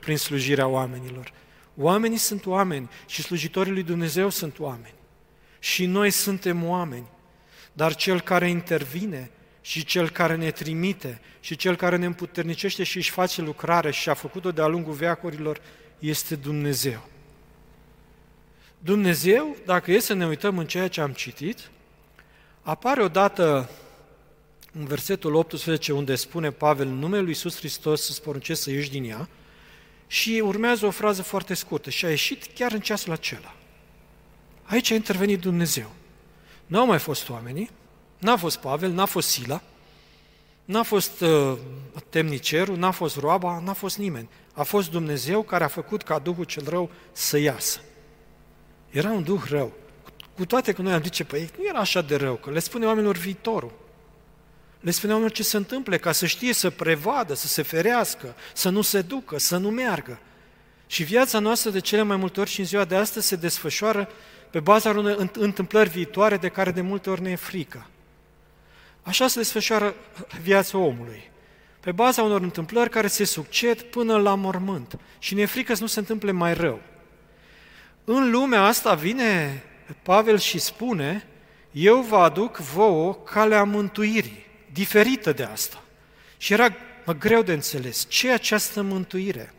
[0.01, 1.33] prin slujirea oamenilor.
[1.77, 4.95] Oamenii sunt oameni și slujitorii lui Dumnezeu sunt oameni.
[5.59, 7.07] Și noi suntem oameni.
[7.73, 12.97] Dar cel care intervine și cel care ne trimite și cel care ne împuternicește și
[12.97, 15.61] își face lucrare și a făcut-o de-a lungul veacurilor
[15.99, 17.09] este Dumnezeu.
[18.79, 21.71] Dumnezeu, dacă e să ne uităm în ceea ce am citit,
[22.63, 23.71] apare odată
[24.73, 29.05] în versetul 18 unde spune Pavel, numele lui Iisus Hristos să-ți poruncesc să ieși din
[29.05, 29.29] ea,
[30.07, 33.55] și urmează o frază foarte scurtă, și a ieșit chiar în ceasul acela.
[34.63, 35.91] Aici a intervenit Dumnezeu.
[36.67, 37.71] N-au mai fost oamenii,
[38.19, 39.63] n-a fost Pavel, n-a fost Sila,
[40.65, 41.59] n-a fost uh,
[42.09, 44.29] temnicerul, n-a fost roaba, n-a fost nimeni.
[44.53, 47.81] A fost Dumnezeu care a făcut ca Duhul cel rău să iasă.
[48.91, 49.73] Era un Duh rău.
[50.37, 52.87] Cu toate că noi am zice, păi nu era așa de rău, că le spune
[52.87, 53.73] oamenilor viitorul.
[54.89, 58.69] Le spune oamenilor ce se întâmplă, ca să știe să prevadă, să se ferească, să
[58.69, 60.19] nu se ducă, să nu meargă.
[60.87, 64.09] Și viața noastră de cele mai multe ori și în ziua de astăzi se desfășoară
[64.51, 67.87] pe baza unor întâmplări viitoare de care de multe ori ne e frică.
[69.03, 69.95] Așa se desfășoară
[70.43, 71.31] viața omului,
[71.81, 75.83] pe baza unor întâmplări care se succed până la mormânt și ne e frică să
[75.83, 76.81] nu se întâmple mai rău.
[78.05, 79.63] În lumea asta vine
[80.03, 81.27] Pavel și spune,
[81.71, 85.83] eu vă aduc vouă calea mântuirii diferită de asta.
[86.37, 88.07] Și era mă, greu de înțeles.
[88.09, 89.53] Ce e această mântuire?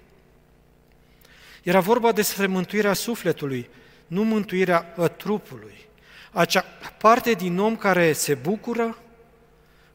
[1.63, 3.69] Era vorba despre mântuirea sufletului,
[4.07, 4.79] nu mântuirea
[5.17, 5.87] trupului.
[6.31, 6.65] Acea
[6.97, 8.97] parte din om care se bucură,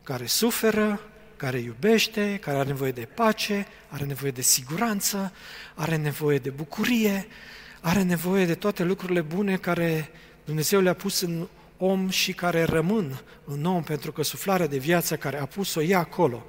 [0.02, 1.00] care suferă,
[1.36, 5.32] care iubește, care are nevoie de pace, are nevoie de siguranță,
[5.74, 7.26] are nevoie de bucurie,
[7.80, 10.10] are nevoie de toate lucrurile bune care
[10.44, 11.48] Dumnezeu le-a pus în
[11.84, 15.98] om și care rămân în om pentru că suflarea de viață care a pus-o ea
[15.98, 16.44] acolo,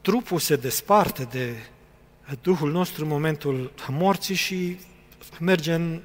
[0.00, 1.56] trupul se desparte de
[2.42, 4.78] Duhul nostru în momentul morții și
[5.40, 6.00] merge în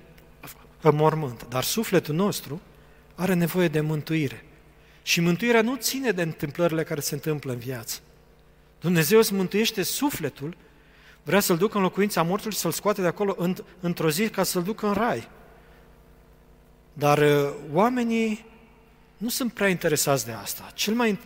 [0.81, 1.45] mormânt.
[1.49, 2.61] Dar sufletul nostru
[3.15, 4.45] are nevoie de mântuire.
[5.03, 7.99] Și mântuirea nu ține de întâmplările care se întâmplă în viață.
[8.79, 10.55] Dumnezeu îți mântuiește sufletul,
[11.23, 13.35] vrea să-l ducă în locuința mortului, să-l scoate de acolo
[13.79, 15.27] într-o zi ca să-l ducă în rai.
[16.97, 18.45] Dar uh, oamenii
[19.17, 20.71] nu sunt prea interesați de asta.
[20.73, 21.19] Cel mai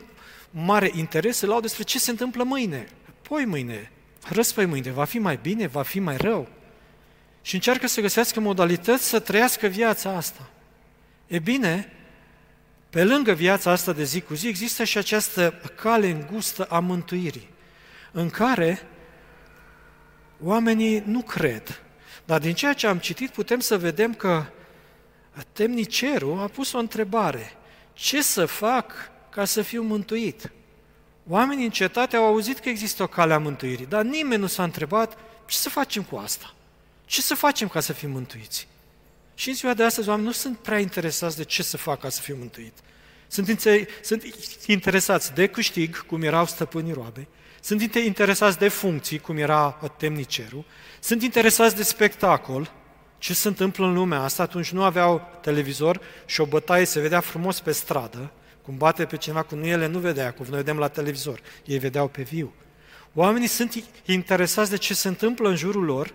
[0.50, 2.88] mare interes îl au despre ce se întâmplă mâine.
[3.22, 3.92] Poi mâine,
[4.30, 6.48] răspăi mâine, va fi mai bine, va fi mai rău.
[7.42, 10.50] Și încearcă să găsească modalități să trăiască viața asta.
[11.28, 11.94] E bine,
[12.90, 17.50] pe lângă viața asta de zi cu zi, există și această cale îngustă a mântuirii,
[18.12, 18.82] în care
[20.42, 21.82] oamenii nu cred.
[22.26, 24.46] Dar din ceea ce am citit putem să vedem că
[25.52, 27.52] temnicerul a pus o întrebare.
[27.94, 30.52] Ce să fac ca să fiu mântuit?
[31.28, 34.64] Oamenii în cetate au auzit că există o cale a mântuirii, dar nimeni nu s-a
[34.64, 36.54] întrebat ce să facem cu asta?
[37.06, 38.68] Ce să facem ca să fim mântuiți?
[39.34, 42.10] Și în ziua de astăzi oamenii nu sunt prea interesați de ce să fac ca
[42.10, 42.74] să fiu mântuit.
[43.28, 43.60] Sunt,
[44.02, 44.24] sunt
[44.66, 47.28] interesați de câștig, cum erau stăpânii roabe,
[47.62, 50.66] sunt interesați de funcții, cum era temnicerul,
[51.00, 52.72] sunt interesați de spectacol,
[53.22, 57.20] ce se întâmplă în lumea asta, atunci nu aveau televizor și o bătaie se vedea
[57.20, 58.32] frumos pe stradă,
[58.62, 61.78] cum bate pe cineva cu nu ele nu vedea, cum noi vedem la televizor, ei
[61.78, 62.54] vedeau pe viu.
[63.14, 66.14] Oamenii sunt interesați de ce se întâmplă în jurul lor,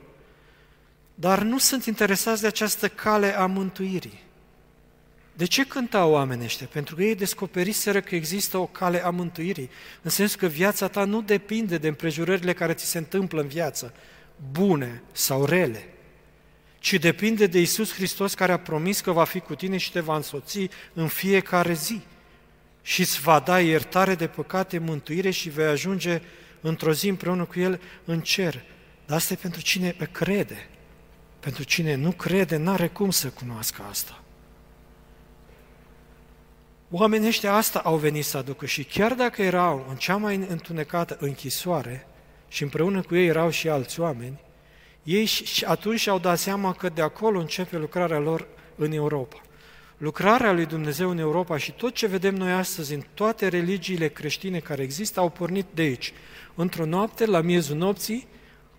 [1.14, 4.22] dar nu sunt interesați de această cale a mântuirii.
[5.32, 6.68] De ce cântau oamenii ăștia?
[6.72, 9.70] Pentru că ei descoperiseră că există o cale a mântuirii,
[10.02, 13.94] în sensul că viața ta nu depinde de împrejurările care ți se întâmplă în viață,
[14.52, 15.90] bune sau rele,
[16.78, 20.00] ci depinde de Isus Hristos care a promis că va fi cu tine și te
[20.00, 22.00] va însoți în fiecare zi
[22.82, 26.22] și îți va da iertare de păcate, mântuire și vei ajunge
[26.60, 28.62] într-o zi împreună cu El în cer.
[29.06, 30.68] Dar asta e pentru cine crede.
[31.40, 34.20] Pentru cine nu crede, n-are cum să cunoască asta.
[36.90, 41.16] Oamenii ăștia asta au venit să aducă și chiar dacă erau în cea mai întunecată
[41.20, 42.06] închisoare
[42.48, 44.40] și împreună cu ei erau și alți oameni,
[45.06, 49.40] ei și atunci și-au dat seama că de acolo începe lucrarea lor în Europa.
[49.96, 54.58] Lucrarea lui Dumnezeu în Europa și tot ce vedem noi astăzi în toate religiile creștine
[54.58, 56.12] care există au pornit de aici.
[56.54, 58.26] Într-o noapte, la miezul nopții,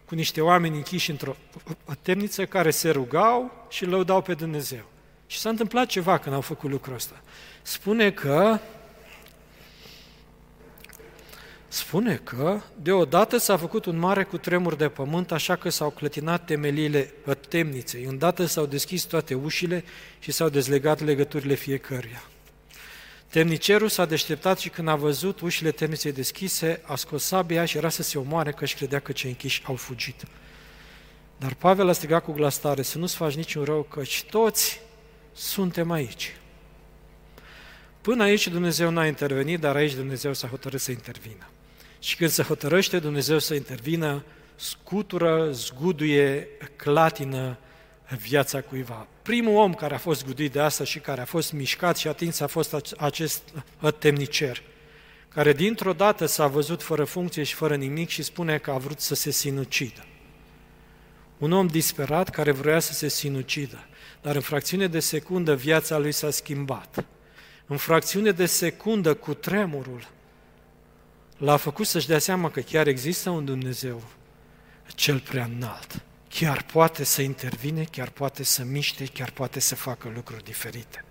[0.05, 1.35] cu niște oameni închiși într-o
[2.01, 4.83] temniță care se rugau și lăudau pe Dumnezeu.
[5.27, 7.21] Și s-a întâmplat ceva când au făcut lucrul ăsta.
[7.61, 8.59] Spune că
[11.77, 17.13] spune că deodată s-a făcut un mare cutremur de pământ, așa că s-au clătinat temeliile
[17.49, 18.03] temniței.
[18.03, 19.83] Îndată s-au deschis toate ușile
[20.19, 22.23] și s-au dezlegat legăturile fiecăruia.
[23.29, 27.89] Temnicerul s-a deșteptat și când a văzut ușile temniței deschise, a scos sabia și era
[27.89, 30.23] să se omoare că își credea că cei închiși au fugit.
[31.37, 34.81] Dar Pavel a strigat cu glas tare, să nu-ți faci niciun rău, căci toți
[35.33, 36.35] suntem aici.
[38.01, 41.47] Până aici Dumnezeu n-a intervenit, dar aici Dumnezeu s-a hotărât să intervină.
[41.99, 44.23] Și când se hotărăște Dumnezeu să intervină,
[44.55, 47.57] scutură, zguduie, clatină
[48.17, 49.07] viața cuiva.
[49.21, 52.39] Primul om care a fost zguduit de asta și care a fost mișcat și atins
[52.39, 53.41] a fost acest
[53.99, 54.61] temnicer,
[55.33, 58.99] care dintr-o dată s-a văzut fără funcție și fără nimic și spune că a vrut
[58.99, 60.05] să se sinucidă.
[61.37, 63.85] Un om disperat care vrea să se sinucidă,
[64.21, 67.05] dar în fracțiune de secundă viața lui s-a schimbat.
[67.65, 70.07] În fracțiune de secundă, cu tremurul,
[71.37, 74.03] l-a făcut să-și dea seama că chiar există un Dumnezeu
[74.95, 76.01] cel prea înalt.
[76.29, 81.03] Chiar poate să intervine, chiar poate să miște, chiar poate să facă lucruri diferite.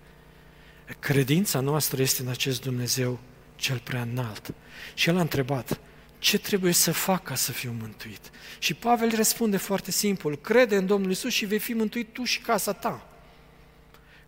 [0.98, 3.18] Credința noastră este în acest Dumnezeu
[3.56, 4.54] cel prea înalt.
[4.94, 5.80] Și el a întrebat,
[6.18, 8.30] ce trebuie să fac ca să fiu mântuit?
[8.58, 12.40] Și Pavel răspunde foarte simplu, crede în Domnul Isus și vei fi mântuit tu și
[12.40, 13.08] casa ta.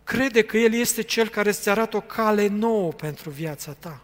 [0.03, 4.01] Crede că El este Cel care îți arată o cale nouă pentru viața ta.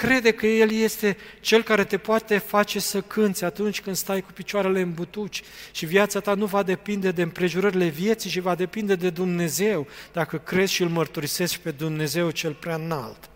[0.00, 4.32] Crede că El este Cel care te poate face să cânți atunci când stai cu
[4.32, 8.94] picioarele în butuci și viața ta nu va depinde de împrejurările vieții, ci va depinde
[8.94, 13.30] de Dumnezeu, dacă crezi și îl mărturisești pe Dumnezeu cel prea înalt.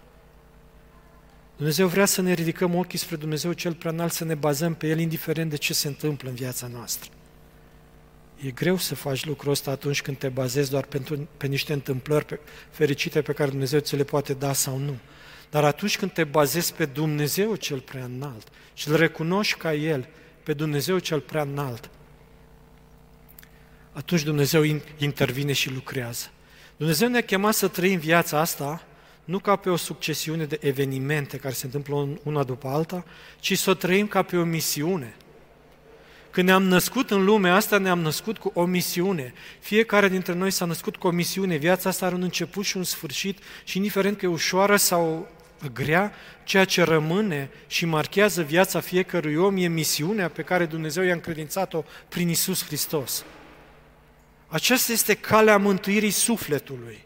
[1.57, 4.87] Dumnezeu vrea să ne ridicăm ochii spre Dumnezeu cel prea înalt, să ne bazăm pe
[4.87, 7.11] El, indiferent de ce se întâmplă în viața noastră.
[8.41, 12.25] E greu să faci lucrul ăsta atunci când te bazezi doar pentru, pe niște întâmplări
[12.25, 14.99] pe, fericite pe care Dumnezeu ți le poate da sau nu.
[15.55, 20.09] Dar atunci când te bazezi pe Dumnezeu cel prea înalt și îl recunoști ca El,
[20.43, 21.91] pe Dumnezeu cel prea înalt,
[23.93, 24.63] atunci Dumnezeu
[24.99, 26.31] intervine și lucrează.
[26.77, 28.83] Dumnezeu ne-a chemat să trăim viața asta
[29.25, 33.05] nu ca pe o succesiune de evenimente care se întâmplă una după alta,
[33.41, 35.17] ci să o trăim ca pe o misiune.
[36.31, 39.35] Când ne-am născut în lumea asta, ne-am născut cu o misiune.
[39.61, 41.57] Fiecare dintre noi s-a născut cu o misiune.
[41.57, 45.29] Viața asta are un început și un sfârșit și indiferent că e ușoară sau
[45.73, 46.13] grea,
[46.45, 51.85] ceea ce rămâne și marchează viața fiecărui om e misiunea pe care Dumnezeu i-a încredințat-o
[52.09, 53.25] prin Isus Hristos.
[54.47, 57.05] Aceasta este calea mântuirii sufletului,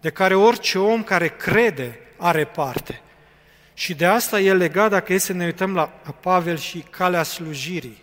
[0.00, 3.00] de care orice om care crede are parte.
[3.74, 5.84] Și de asta e legat, dacă e să ne uităm la
[6.20, 8.02] Pavel și calea slujirii.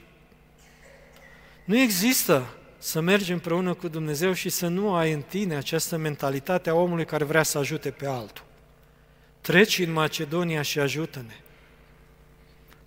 [1.66, 6.70] Nu există să mergi împreună cu Dumnezeu și să nu ai în tine această mentalitate
[6.70, 8.46] a omului care vrea să ajute pe altul.
[9.42, 11.36] Treci în Macedonia și ajută-ne.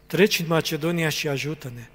[0.07, 1.89] Treci în Macedonia și ajută-ne.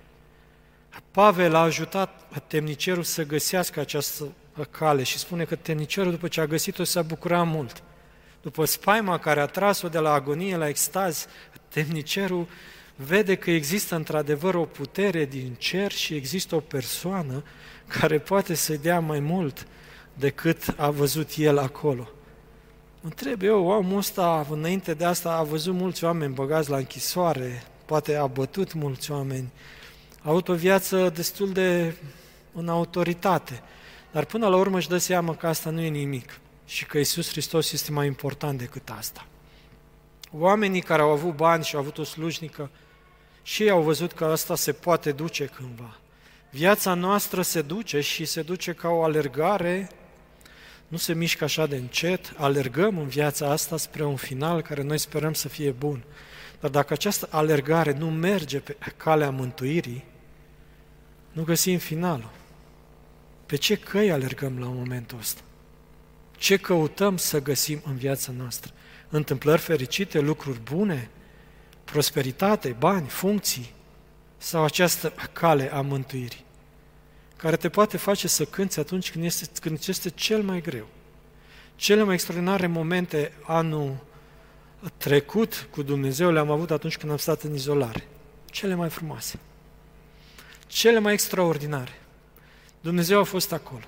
[1.11, 4.33] Pavel a ajutat temnicerul să găsească această
[4.71, 7.83] cale și spune că temnicerul, după ce a găsit-o, s-a bucurat mult.
[8.41, 11.27] După spaima care a tras-o de la agonie la extaz,
[11.67, 12.47] temnicerul
[12.95, 17.43] vede că există într-adevăr o putere din cer și există o persoană
[17.87, 19.67] care poate să-i dea mai mult
[20.13, 22.09] decât a văzut el acolo.
[23.01, 28.15] Întreb eu, omul ăsta, înainte de asta, a văzut mulți oameni băgați la închisoare, poate
[28.15, 29.51] a bătut mulți oameni,
[30.21, 31.95] a avut o viață destul de
[32.53, 33.61] în autoritate,
[34.11, 37.29] dar până la urmă își dă seama că asta nu e nimic și că Isus
[37.29, 39.25] Hristos este mai important decât asta.
[40.31, 42.69] Oamenii care au avut bani și au avut o slujnică,
[43.41, 45.97] și ei au văzut că asta se poate duce cândva.
[46.49, 49.89] Viața noastră se duce și se duce ca o alergare,
[50.87, 54.97] nu se mișcă așa de încet, alergăm în viața asta spre un final care noi
[54.97, 56.03] sperăm să fie bun.
[56.59, 60.03] Dar dacă această alergare nu merge pe calea mântuirii,
[61.31, 62.31] nu găsim finalul.
[63.45, 65.41] Pe ce căi alergăm la momentul ăsta?
[66.37, 68.71] Ce căutăm să găsim în viața noastră?
[69.09, 71.09] Întâmplări fericite, lucruri bune,
[71.83, 73.73] prosperitate, bani, funcții
[74.37, 76.45] sau această cale a mântuirii?
[77.37, 80.87] Care te poate face să cânți atunci când este, când este cel mai greu.
[81.75, 83.97] Cele mai extraordinare momente anul
[84.97, 88.07] trecut cu Dumnezeu le-am avut atunci când am stat în izolare.
[88.45, 89.39] Cele mai frumoase.
[90.67, 92.01] Cele mai extraordinare.
[92.81, 93.83] Dumnezeu a fost acolo.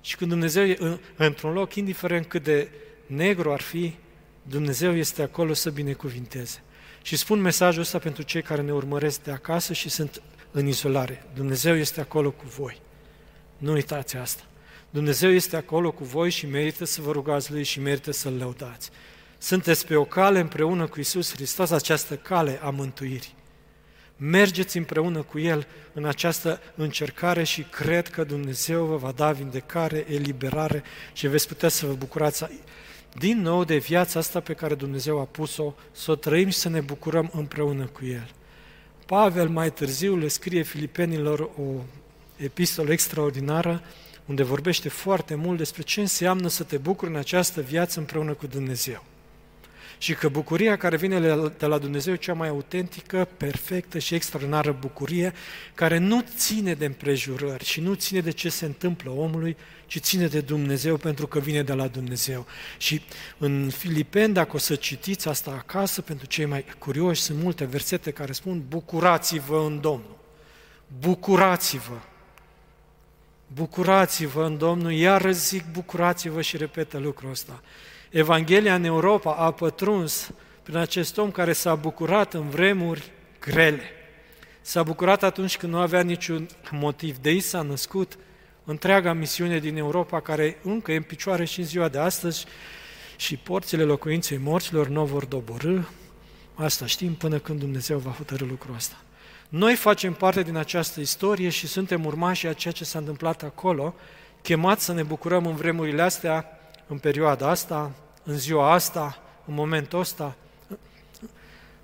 [0.00, 2.68] Și când Dumnezeu e într-un loc, indiferent cât de
[3.06, 3.94] negru ar fi,
[4.42, 6.62] Dumnezeu este acolo să binecuvinteze.
[7.02, 11.24] Și spun mesajul ăsta pentru cei care ne urmăresc de acasă și sunt în izolare.
[11.34, 12.80] Dumnezeu este acolo cu voi.
[13.60, 14.42] Nu uitați asta.
[14.90, 18.90] Dumnezeu este acolo cu voi și merită să vă rugați Lui și merită să-L lăudați.
[19.38, 23.34] Sunteți pe o cale împreună cu Isus Hristos, această cale a mântuirii.
[24.16, 30.04] Mergeți împreună cu El în această încercare și cred că Dumnezeu vă va da vindecare,
[30.08, 30.82] eliberare
[31.12, 32.44] și veți putea să vă bucurați
[33.18, 36.68] din nou de viața asta pe care Dumnezeu a pus-o, să o trăim și să
[36.68, 38.30] ne bucurăm împreună cu El.
[39.06, 41.82] Pavel mai târziu le scrie filipenilor o
[42.42, 43.82] epistolă extraordinară
[44.26, 48.46] unde vorbește foarte mult despre ce înseamnă să te bucuri în această viață împreună cu
[48.46, 49.04] Dumnezeu.
[49.98, 51.20] Și că bucuria care vine
[51.58, 55.32] de la Dumnezeu cea mai autentică, perfectă și extraordinară bucurie,
[55.74, 60.26] care nu ține de împrejurări și nu ține de ce se întâmplă omului, ci ține
[60.26, 62.46] de Dumnezeu pentru că vine de la Dumnezeu.
[62.78, 63.02] Și
[63.38, 68.10] în Filipeni, dacă o să citiți asta acasă, pentru cei mai curioși, sunt multe versete
[68.10, 70.18] care spun bucurați-vă în Domnul.
[70.98, 71.98] Bucurați-vă.
[73.54, 77.62] Bucurați-vă în Domnul, iar zic bucurați-vă și repetă lucrul ăsta.
[78.10, 80.30] Evanghelia în Europa a pătruns
[80.62, 83.82] prin acest om care s-a bucurat în vremuri grele.
[84.60, 87.16] S-a bucurat atunci când nu avea niciun motiv.
[87.16, 88.18] De aici s-a născut
[88.64, 92.44] întreaga misiune din Europa, care încă e în picioare și în ziua de astăzi
[93.16, 95.80] și porțile locuinței morților nu vor doborâ.
[96.54, 98.96] Asta știm până când Dumnezeu va hotărâ lucrul ăsta.
[99.50, 103.94] Noi facem parte din această istorie și suntem urmași a ceea ce s-a întâmplat acolo,
[104.42, 106.46] chemați să ne bucurăm în vremurile astea,
[106.86, 107.92] în perioada asta,
[108.24, 110.36] în ziua asta, în momentul ăsta,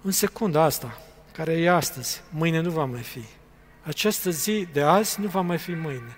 [0.03, 0.99] în secunda asta,
[1.33, 2.23] care e astăzi.
[2.31, 3.25] Mâine nu va mai fi.
[3.83, 6.17] Această zi de azi nu va mai fi mâine.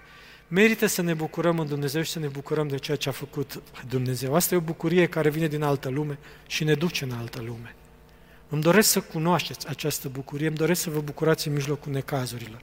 [0.49, 3.63] Merită să ne bucurăm în Dumnezeu și să ne bucurăm de ceea ce a făcut
[3.89, 4.35] Dumnezeu.
[4.35, 7.75] Asta e o bucurie care vine din altă lume și ne duce în altă lume.
[8.49, 12.61] Îmi doresc să cunoașteți această bucurie, îmi doresc să vă bucurați în mijlocul necazurilor.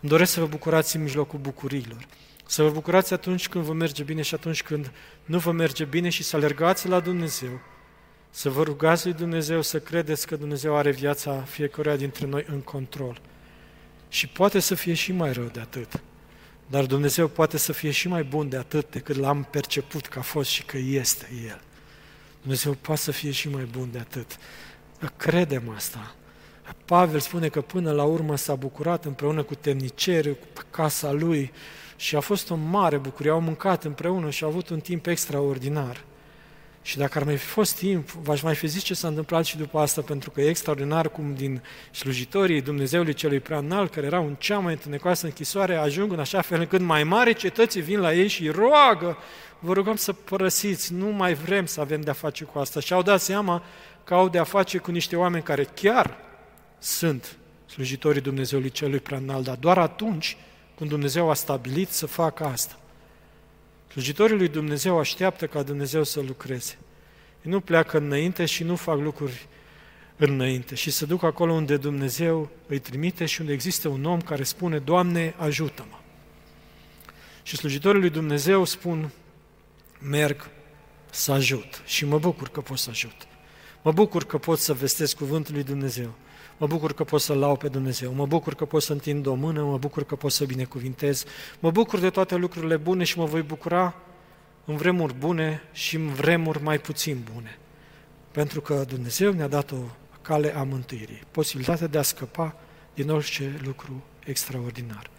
[0.00, 2.06] Îmi doresc să vă bucurați în mijlocul bucuriilor.
[2.46, 4.92] Să vă bucurați atunci când vă merge bine și atunci când
[5.24, 7.60] nu vă merge bine și să alergați la Dumnezeu.
[8.30, 12.60] Să vă rugați lui Dumnezeu, să credeți că Dumnezeu are viața fiecăruia dintre noi în
[12.60, 13.20] control.
[14.08, 16.02] Și poate să fie și mai rău de atât.
[16.66, 20.22] Dar Dumnezeu poate să fie și mai bun de atât decât l-am perceput că a
[20.22, 21.60] fost și că este El.
[22.40, 24.38] Dumnezeu poate să fie și mai bun de atât.
[25.16, 26.14] Credem asta.
[26.84, 31.52] Pavel spune că până la urmă s-a bucurat împreună cu temniceri, cu casa lui
[31.96, 33.30] și a fost o mare bucurie.
[33.30, 36.04] Au mâncat împreună și au avut un timp extraordinar.
[36.88, 39.56] Și dacă ar mai fi fost timp, v-aș mai fi zis ce s-a întâmplat și
[39.56, 44.26] după asta, pentru că e extraordinar cum din slujitorii Dumnezeului celui prea înalt, care erau
[44.26, 48.14] în cea mai întunecoasă închisoare, ajung în așa fel încât mai mari cetății vin la
[48.14, 49.16] ei și roagă,
[49.58, 52.80] vă rugăm să părăsiți, nu mai vrem să avem de-a face cu asta.
[52.80, 53.62] Și au dat seama
[54.04, 56.16] că au de-a face cu niște oameni care chiar
[56.78, 57.36] sunt
[57.66, 60.36] slujitorii Dumnezeului celui prea înalt, dar doar atunci
[60.76, 62.78] când Dumnezeu a stabilit să facă asta.
[63.90, 66.78] Slujitorii lui Dumnezeu așteaptă ca Dumnezeu să lucreze.
[67.44, 69.46] Ei nu pleacă înainte și nu fac lucruri
[70.16, 74.42] înainte și se duc acolo unde Dumnezeu îi trimite și unde există un om care
[74.42, 75.96] spune, Doamne, ajută-mă.
[77.42, 79.10] Și slujitorii lui Dumnezeu spun,
[80.00, 80.50] merg
[81.10, 83.16] să ajut și mă bucur că pot să ajut.
[83.82, 86.14] Mă bucur că pot să vestesc cuvântul lui Dumnezeu.
[86.58, 88.12] Mă bucur că pot să lau pe Dumnezeu.
[88.12, 91.24] Mă bucur că pot să întind o mână, mă bucur că pot să binecuvintez.
[91.58, 93.94] Mă bucur de toate lucrurile bune și mă voi bucura
[94.64, 97.58] în vremuri bune și în vremuri mai puțin bune.
[98.30, 99.76] Pentru că Dumnezeu ne-a dat o
[100.22, 102.56] cale a mântuirii, posibilitatea de a scăpa
[102.94, 105.10] din orice lucru extraordinar.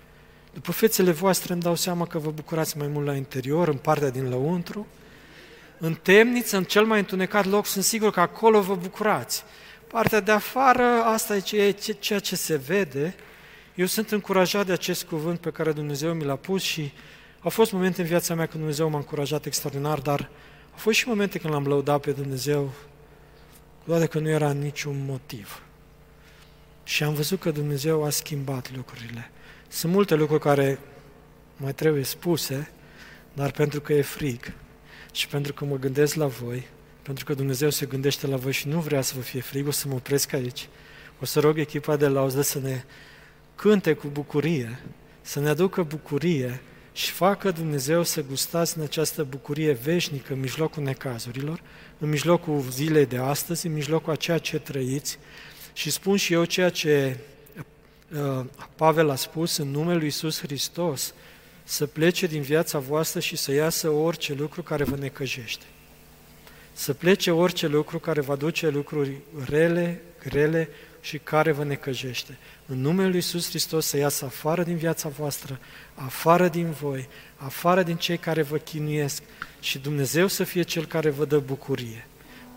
[0.54, 4.10] După fețele voastre îmi dau seama că vă bucurați mai mult la interior, în partea
[4.10, 4.88] din lăuntru,
[5.78, 9.44] în temniță, în cel mai întunecat loc, sunt sigur că acolo vă bucurați.
[9.92, 13.16] Partea de afară, asta e ceea ce se vede.
[13.76, 16.92] Eu sunt încurajat de acest cuvânt pe care Dumnezeu mi l-a pus și
[17.42, 20.30] Au fost momente în viața mea când Dumnezeu m-a încurajat extraordinar, dar
[20.72, 22.72] au fost și momente când l-am lăudat pe Dumnezeu,
[23.84, 25.62] doar că nu era niciun motiv.
[26.84, 29.32] Și am văzut că Dumnezeu a schimbat lucrurile.
[29.68, 30.80] Sunt multe lucruri care
[31.58, 32.72] mai trebuie spuse,
[33.34, 34.54] dar pentru că e frig
[35.12, 36.68] și pentru că mă gândesc la voi,
[37.02, 39.72] pentru că Dumnezeu se gândește la voi și nu vrea să vă fie frig, o
[39.72, 40.68] să mă opresc aici.
[41.22, 42.84] O să rog echipa de lauză să ne
[43.56, 44.80] cânte cu bucurie,
[45.22, 50.84] să ne aducă bucurie și facă Dumnezeu să gustați în această bucurie veșnică în mijlocul
[50.84, 51.62] necazurilor,
[51.98, 55.18] în mijlocul zilei de astăzi, în mijlocul a ceea ce trăiți
[55.74, 57.18] și spun și eu ceea ce
[58.14, 58.46] uh,
[58.76, 61.14] Pavel a spus în numele Lui Iisus Hristos,
[61.64, 65.66] să plece din viața voastră și să iasă orice lucru care vă necăjește.
[66.80, 70.70] Să plece orice lucru care va duce lucruri rele, grele
[71.02, 72.38] și care vă necăjește.
[72.66, 75.60] În numele Lui Iisus Hristos să iasă afară din viața voastră,
[75.94, 79.22] afară din voi, afară din cei care vă chinuiesc
[79.60, 82.08] și Dumnezeu să fie Cel care vă dă bucurie.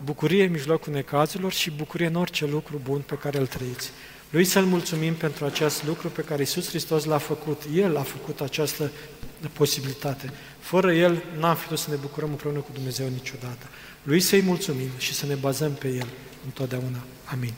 [0.05, 3.91] Bucurie în mijlocul necazurilor și bucurie în orice lucru bun pe care îl trăiți.
[4.31, 7.62] Lui să-L mulțumim pentru acest lucru pe care Iisus Hristos l-a făcut.
[7.75, 8.91] El a făcut această
[9.53, 10.33] posibilitate.
[10.61, 13.66] Fără El n-am fi să ne bucurăm împreună cu Dumnezeu niciodată.
[14.03, 16.09] Lui să-i mulțumim și să ne bazăm pe El
[16.44, 17.05] întotdeauna.
[17.24, 17.53] Amin.